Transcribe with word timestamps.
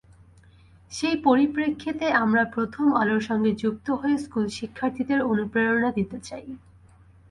সেই 0.91 1.15
পরিপ্রেক্ষিতে 1.23 2.05
আমরা 2.23 2.43
প্রথম 2.55 2.85
আলোর 2.93 3.21
সঙ্গে 3.21 3.51
যুক্ত 3.53 3.87
হয়ে 3.91 4.17
স্কুলশিক্ষার্থীদের 4.17 5.19
অনুপ্রেরণা 5.23 5.89
দিতে 5.97 6.17
চাই। 6.27 6.45